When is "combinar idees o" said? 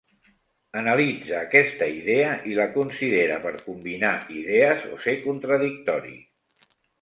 3.67-4.99